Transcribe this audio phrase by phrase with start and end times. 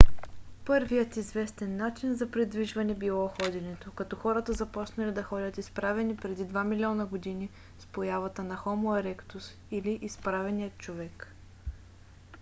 [0.65, 6.63] първият известен начин за придвижване било ходенето като хората започнали да ходят изправени преди два
[6.63, 11.33] милиона години с появата на хомо еректус или изправения човек